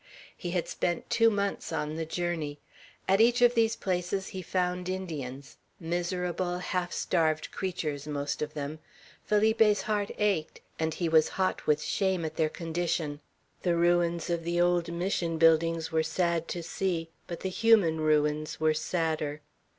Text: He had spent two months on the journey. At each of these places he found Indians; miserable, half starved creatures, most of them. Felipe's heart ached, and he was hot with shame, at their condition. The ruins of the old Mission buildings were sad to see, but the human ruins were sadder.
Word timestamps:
He 0.35 0.49
had 0.49 0.67
spent 0.67 1.11
two 1.11 1.29
months 1.29 1.71
on 1.71 1.95
the 1.95 2.07
journey. 2.07 2.57
At 3.07 3.21
each 3.21 3.43
of 3.43 3.53
these 3.53 3.75
places 3.75 4.29
he 4.29 4.41
found 4.41 4.89
Indians; 4.89 5.57
miserable, 5.79 6.57
half 6.57 6.91
starved 6.91 7.51
creatures, 7.51 8.07
most 8.07 8.41
of 8.41 8.55
them. 8.55 8.79
Felipe's 9.23 9.83
heart 9.83 10.09
ached, 10.17 10.59
and 10.79 10.95
he 10.95 11.07
was 11.07 11.27
hot 11.37 11.67
with 11.67 11.83
shame, 11.83 12.25
at 12.25 12.35
their 12.35 12.49
condition. 12.49 13.19
The 13.61 13.75
ruins 13.75 14.31
of 14.31 14.43
the 14.43 14.59
old 14.59 14.91
Mission 14.91 15.37
buildings 15.37 15.91
were 15.91 16.01
sad 16.01 16.47
to 16.47 16.63
see, 16.63 17.11
but 17.27 17.41
the 17.41 17.49
human 17.49 18.01
ruins 18.01 18.59
were 18.59 18.73
sadder. 18.73 19.41